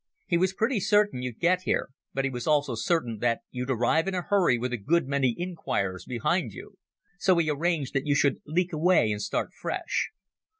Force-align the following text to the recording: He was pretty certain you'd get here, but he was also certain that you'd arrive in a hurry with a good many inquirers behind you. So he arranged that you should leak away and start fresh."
He 0.25 0.35
was 0.39 0.55
pretty 0.55 0.79
certain 0.79 1.21
you'd 1.21 1.37
get 1.39 1.61
here, 1.61 1.91
but 2.11 2.25
he 2.25 2.31
was 2.31 2.47
also 2.47 2.73
certain 2.73 3.19
that 3.19 3.41
you'd 3.51 3.69
arrive 3.69 4.07
in 4.07 4.15
a 4.15 4.23
hurry 4.23 4.57
with 4.57 4.73
a 4.73 4.77
good 4.77 5.07
many 5.07 5.35
inquirers 5.37 6.05
behind 6.05 6.53
you. 6.53 6.79
So 7.19 7.37
he 7.37 7.51
arranged 7.51 7.93
that 7.93 8.07
you 8.07 8.15
should 8.15 8.41
leak 8.47 8.73
away 8.73 9.11
and 9.11 9.21
start 9.21 9.51
fresh." 9.53 10.09